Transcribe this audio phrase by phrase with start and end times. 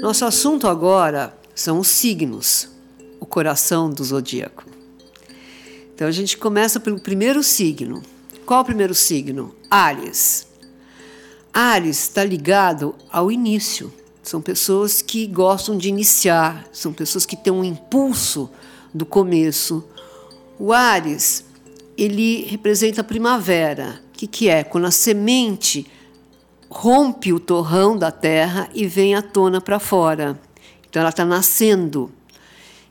[0.00, 2.70] Nosso assunto agora são os signos,
[3.20, 4.64] o coração do zodíaco.
[5.94, 8.02] Então a gente começa pelo primeiro signo.
[8.46, 9.54] Qual o primeiro signo?
[9.70, 10.46] Ares.
[11.52, 13.92] Ares está ligado ao início.
[14.22, 18.48] São pessoas que gostam de iniciar, são pessoas que têm um impulso
[18.94, 19.84] do começo.
[20.58, 21.44] O Ares,
[21.94, 24.00] ele representa a primavera.
[24.08, 24.64] O que, que é?
[24.64, 25.86] Quando a semente
[26.70, 30.40] rompe o torrão da terra e vem à tona para fora.
[30.88, 32.12] Então ela está nascendo.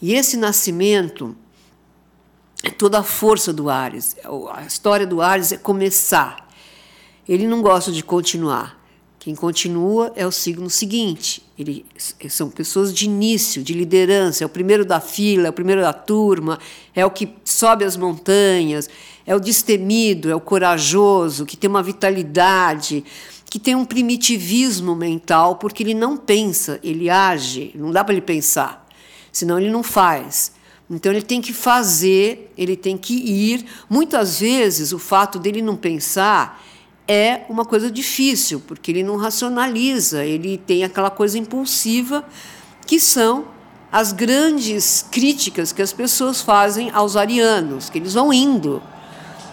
[0.00, 1.36] E esse nascimento
[2.62, 4.16] é toda a força do Ares.
[4.52, 6.48] A história do Ares é começar.
[7.28, 8.82] Ele não gosta de continuar.
[9.18, 11.42] Quem continua é o signo seguinte.
[11.58, 11.86] Ele,
[12.28, 15.94] são pessoas de início, de liderança, é o primeiro da fila, é o primeiro da
[15.94, 16.58] turma,
[16.94, 18.90] é o que sobe as montanhas,
[19.26, 23.04] é o destemido, é o corajoso, que tem uma vitalidade,
[23.54, 28.20] que tem um primitivismo mental, porque ele não pensa, ele age, não dá para ele
[28.20, 28.86] pensar,
[29.30, 30.52] senão ele não faz.
[30.90, 33.64] Então ele tem que fazer, ele tem que ir.
[33.88, 36.62] Muitas vezes o fato dele não pensar
[37.08, 42.24] é uma coisa difícil, porque ele não racionaliza, ele tem aquela coisa impulsiva
[42.86, 43.46] que são
[43.90, 48.82] as grandes críticas que as pessoas fazem aos arianos, que eles vão indo.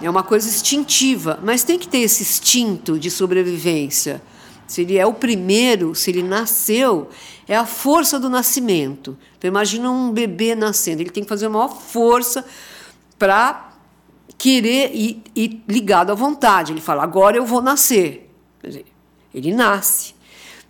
[0.00, 4.22] É uma coisa instintiva, mas tem que ter esse instinto de sobrevivência.
[4.66, 7.10] Se ele é o primeiro, se ele nasceu,
[7.46, 9.18] é a força do nascimento.
[9.36, 12.44] Então imagina um bebê nascendo, ele tem que fazer a maior força
[13.18, 13.70] para
[14.38, 16.72] querer e, e ligado à vontade.
[16.72, 18.32] Ele fala, agora eu vou nascer.
[18.62, 18.86] Dizer,
[19.34, 20.14] ele nasce.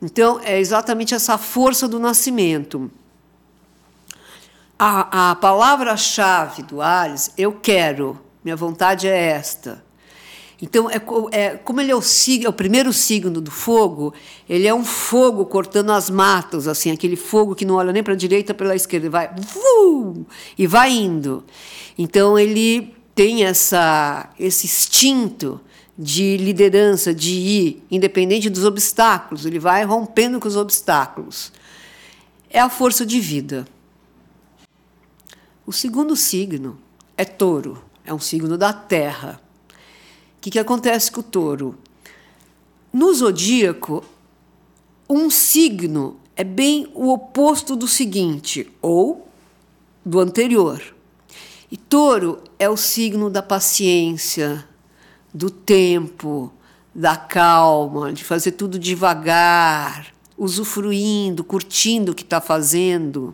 [0.02, 2.90] Então, é exatamente essa força do nascimento.
[4.78, 9.84] A, a palavra-chave do Ares, eu quero, minha vontade é esta.
[10.62, 11.00] Então, é,
[11.32, 14.12] é, como ele é o, signo, é o primeiro signo do fogo,
[14.48, 18.12] ele é um fogo cortando as matas, assim, aquele fogo que não olha nem para
[18.12, 20.26] a direita, pela esquerda, vai uh,
[20.58, 21.42] e vai indo.
[21.96, 25.60] Então, ele tem essa, esse instinto
[25.98, 31.52] de liderança, de ir, independente dos obstáculos, ele vai rompendo com os obstáculos.
[32.48, 33.66] É a força de vida.
[35.66, 36.78] O segundo signo
[37.16, 39.40] é touro, é um signo da terra.
[39.68, 41.78] O que, que acontece com o touro?
[42.92, 44.04] No zodíaco,
[45.08, 49.28] um signo é bem o oposto do seguinte, ou
[50.04, 50.82] do anterior.
[51.70, 54.66] E touro é o signo da paciência,
[55.32, 56.52] do tempo,
[56.92, 63.32] da calma, de fazer tudo devagar, usufruindo, curtindo o que está fazendo.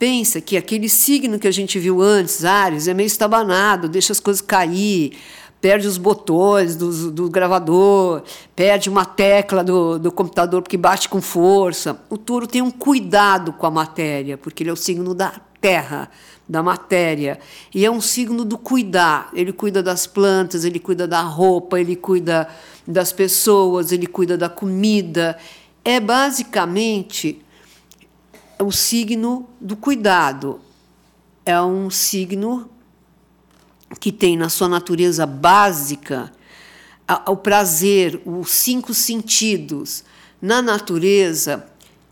[0.00, 4.18] Pensa que aquele signo que a gente viu antes, Ares, é meio estabanado, deixa as
[4.18, 5.12] coisas cair,
[5.60, 8.22] perde os botões do, do gravador,
[8.56, 12.00] perde uma tecla do, do computador porque bate com força.
[12.08, 16.10] O touro tem um cuidado com a matéria, porque ele é o signo da terra,
[16.48, 17.38] da matéria.
[17.74, 19.28] E é um signo do cuidar.
[19.34, 22.48] Ele cuida das plantas, ele cuida da roupa, ele cuida
[22.86, 25.36] das pessoas, ele cuida da comida.
[25.84, 27.44] É basicamente
[28.62, 30.60] o signo do cuidado.
[31.44, 32.70] É um signo
[33.98, 36.32] que tem na sua natureza básica
[37.26, 40.04] o prazer, os cinco sentidos.
[40.40, 41.66] Na natureza,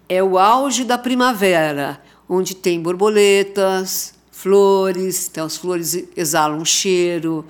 [0.08, 7.44] é o auge da primavera, onde tem borboletas, flores, então as flores exalam um cheiro,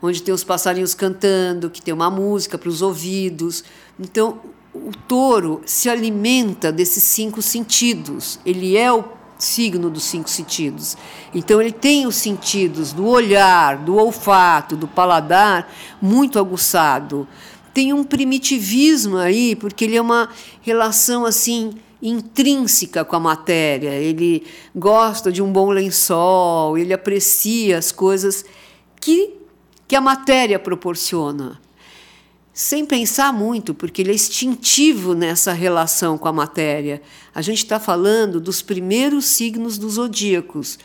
[0.00, 3.64] onde tem os passarinhos cantando, que tem uma música para os ouvidos.
[3.98, 4.40] Então,
[4.84, 8.38] o touro se alimenta desses cinco sentidos.
[8.44, 9.02] Ele é o
[9.38, 10.96] signo dos cinco sentidos.
[11.34, 17.26] Então, ele tem os sentidos do olhar, do olfato, do paladar muito aguçado.
[17.72, 20.28] Tem um primitivismo aí, porque ele é uma
[20.60, 24.44] relação assim intrínseca com a matéria, ele
[24.76, 28.44] gosta de um bom lençol, ele aprecia as coisas
[29.00, 29.32] que,
[29.88, 31.63] que a matéria proporciona.
[32.54, 37.02] Sem pensar muito, porque ele é instintivo nessa relação com a matéria.
[37.34, 40.78] A gente está falando dos primeiros signos dos zodíacos.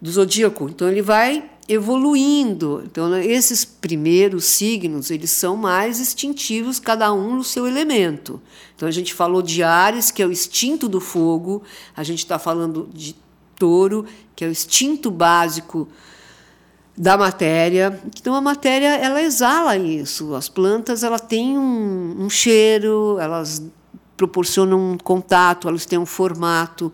[0.00, 0.70] Do zodíaco.
[0.70, 2.82] Então, ele vai evoluindo.
[2.86, 8.40] Então, esses primeiros signos, eles são mais instintivos, cada um no seu elemento.
[8.74, 11.62] Então, a gente falou de Ares, que é o instinto do fogo,
[11.94, 13.14] a gente está falando de
[13.58, 15.86] Touro, que é o instinto básico
[16.96, 17.98] da matéria.
[18.18, 20.34] Então, a matéria, ela exala isso.
[20.34, 23.62] As plantas, ela têm um, um cheiro, elas
[24.16, 26.92] proporcionam um contato, elas têm um formato.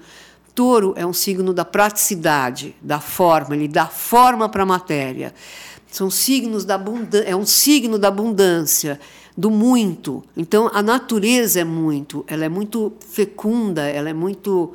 [0.55, 5.33] Touro é um signo da praticidade, da forma, ele dá forma para a matéria.
[5.87, 8.99] São signos da abundância, é um signo da abundância,
[9.37, 10.25] do muito.
[10.37, 14.75] Então a natureza é muito, ela é muito fecunda, ela é muito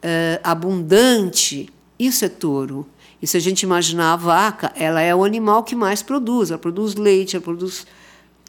[0.00, 1.68] é, abundante.
[1.98, 2.86] Isso é touro.
[3.20, 6.50] E se a gente imaginar a vaca, ela é o animal que mais produz.
[6.50, 7.86] Ela produz leite, ela produz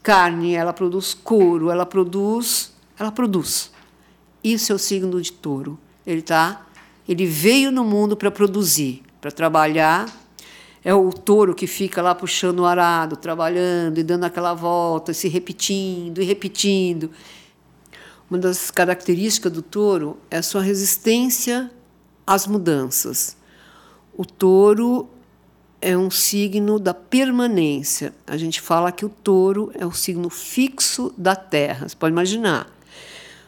[0.03, 3.71] carne, ela produz couro, ela produz, ela produz.
[4.43, 5.77] Isso é o signo de touro.
[6.05, 6.65] Ele tá,
[7.07, 10.07] ele veio no mundo para produzir, para trabalhar.
[10.83, 15.27] É o touro que fica lá puxando o arado, trabalhando e dando aquela volta, se
[15.27, 17.09] repetindo e repetindo.
[18.29, 21.69] Uma das características do touro é a sua resistência
[22.25, 23.35] às mudanças.
[24.19, 25.09] O touro
[25.79, 28.13] é um signo da permanência.
[28.27, 31.87] A gente fala que o touro é o signo fixo da Terra.
[31.87, 32.69] Você pode imaginar.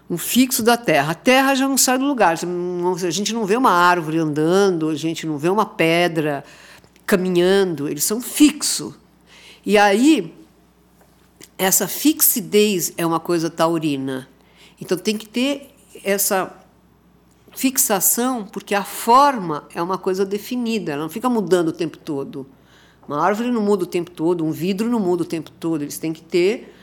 [0.09, 1.11] Um fixo da Terra.
[1.11, 2.37] A Terra já não sai do lugar.
[2.37, 6.41] A gente não vê uma árvore andando, a gente não vê uma pedra
[7.05, 7.89] caminhando.
[7.89, 8.93] Eles são fixos.
[9.65, 10.33] E aí,
[11.57, 14.25] essa fixidez é uma coisa taurina.
[14.79, 16.60] Então tem que ter essa
[17.55, 22.47] fixação, porque a forma é uma coisa definida, ela não fica mudando o tempo todo.
[23.07, 25.81] Uma árvore não muda o tempo todo, um vidro não muda o tempo todo.
[25.81, 26.73] Eles têm que ter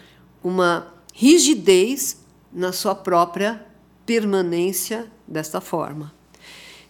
[0.43, 2.19] uma rigidez
[2.53, 3.65] na sua própria
[4.05, 6.13] permanência desta forma.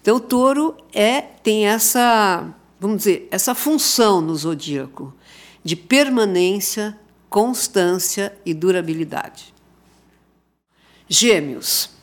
[0.01, 2.49] Então o touro é tem essa,
[2.81, 5.15] vamos dizer, essa função no zodíaco
[5.63, 6.99] de permanência,
[7.29, 9.53] constância e durabilidade.
[11.09, 11.98] Gêmeos.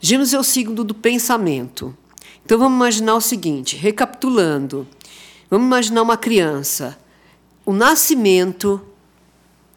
[0.00, 1.96] Gêmeos é o signo do pensamento.
[2.44, 4.86] Então vamos imaginar o seguinte, recapitulando.
[5.50, 6.96] Vamos imaginar uma criança.
[7.66, 8.80] O nascimento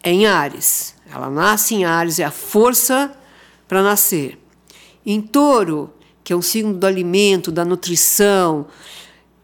[0.03, 0.95] é em Ares.
[1.11, 3.11] Ela nasce em Ares, é a força
[3.67, 4.39] para nascer.
[5.05, 5.91] Em Touro,
[6.23, 8.67] que é um signo do alimento, da nutrição,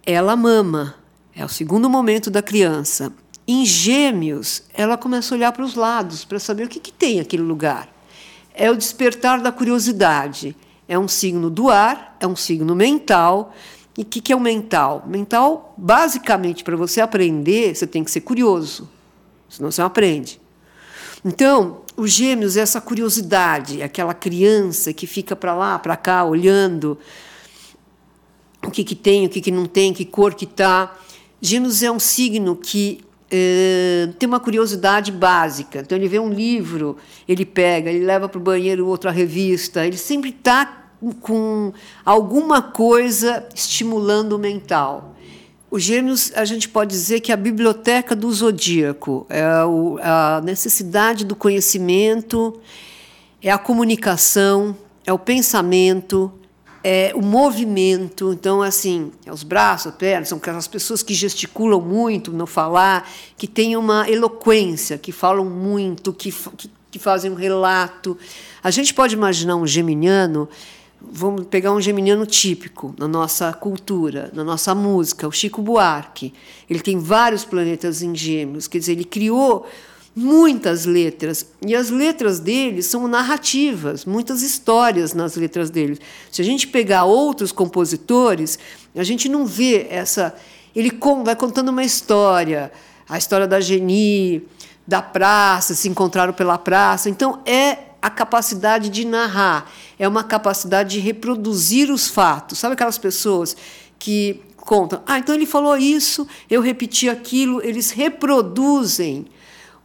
[0.06, 0.95] ela mama.
[1.35, 3.12] É o segundo momento da criança.
[3.47, 7.19] Em Gêmeos, ela começa a olhar para os lados para saber o que, que tem
[7.19, 7.89] aquele lugar.
[8.53, 10.56] É o despertar da curiosidade
[10.88, 13.54] é um signo do ar, é um signo mental.
[13.98, 15.04] E o que, que é o mental?
[15.07, 18.89] Mental, basicamente, para você aprender, você tem que ser curioso,
[19.50, 20.39] senão você não aprende.
[21.25, 26.98] Então, os gêmeos é essa curiosidade, aquela criança que fica para lá, para cá, olhando
[28.63, 30.95] o que, que tem, o que, que não tem, que cor que está.
[31.42, 35.79] Gêmeos é um signo que é, tem uma curiosidade básica.
[35.79, 36.97] Então, ele vê um livro,
[37.27, 40.85] ele pega, ele leva para o banheiro outra revista, ele sempre está
[41.21, 41.71] com
[42.03, 45.15] alguma coisa estimulando o mental.
[45.69, 49.44] Os gêmeos, a gente pode dizer que é a biblioteca do zodíaco, é
[50.01, 52.59] a necessidade do conhecimento,
[53.41, 54.75] é a comunicação,
[55.06, 56.31] é o pensamento,
[56.83, 58.33] é o movimento.
[58.33, 63.09] Então, assim, é os braços, as pernas, são aquelas pessoas que gesticulam muito no falar,
[63.38, 68.18] que têm uma eloquência, que falam muito, que, que, que fazem um relato.
[68.63, 70.50] A gente pode imaginar um geminiano
[71.00, 76.33] Vamos pegar um geminiano típico na nossa cultura, na nossa música, o Chico Buarque.
[76.68, 79.68] Ele tem vários planetas em gêmeos, quer dizer, ele criou
[80.18, 81.46] muitas letras.
[81.64, 86.00] E as letras dele são narrativas, muitas histórias nas letras dele.
[86.31, 88.58] Se a gente pegar outros compositores,
[88.96, 90.34] a gente não vê essa.
[90.75, 90.92] Ele
[91.24, 92.72] vai contando uma história,
[93.08, 94.42] a história da Geni,
[94.88, 97.12] da praça, se encontraram pela praça.
[97.12, 102.58] Então, é a capacidade de narrar, é uma capacidade de reproduzir os fatos.
[102.58, 103.56] Sabe aquelas pessoas
[104.00, 109.27] que contam, ah, então ele falou isso, eu repeti aquilo, eles reproduzem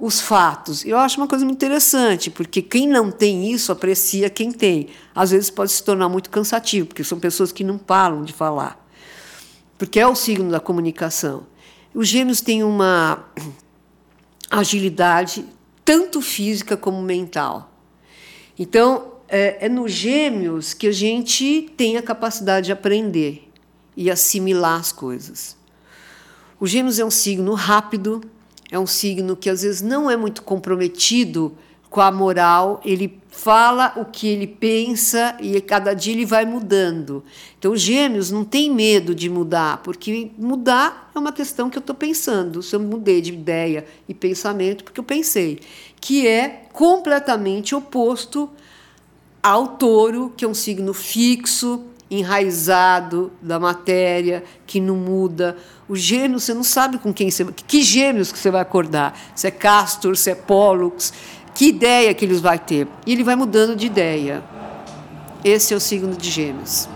[0.03, 0.85] os fatos.
[0.85, 4.89] Eu acho uma coisa muito interessante, porque quem não tem isso aprecia quem tem.
[5.15, 8.85] Às vezes pode se tornar muito cansativo, porque são pessoas que não param de falar.
[9.79, 11.47] Porque é o signo da comunicação.
[11.95, 13.25] Os gêmeos têm uma
[14.51, 15.47] agilidade
[15.85, 17.73] tanto física como mental.
[18.59, 23.49] Então, é, é nos gêmeos que a gente tem a capacidade de aprender
[23.97, 25.57] e assimilar as coisas.
[26.59, 28.21] O gêmeos é um signo rápido,
[28.73, 31.53] é um signo que às vezes não é muito comprometido
[31.91, 37.23] com a moral, ele fala o que ele pensa e cada dia ele vai mudando.
[37.59, 41.81] Então, os gêmeos não tem medo de mudar, porque mudar é uma questão que eu
[41.81, 42.63] estou pensando.
[42.63, 45.61] Se eu mudei de ideia e pensamento, porque eu pensei,
[46.01, 48.49] que é completamente oposto
[49.43, 55.57] ao touro, que é um signo fixo, enraizado da matéria, que não muda.
[55.89, 57.45] O gêmeo, você não sabe com quem você.
[57.67, 59.19] Que gêmeos que você vai acordar?
[59.35, 61.13] Se é Castor, se é Pollux,
[61.55, 62.87] que ideia que eles vai ter.
[63.07, 64.43] E ele vai mudando de ideia.
[65.45, 66.89] Esse é o signo de Gêmeos.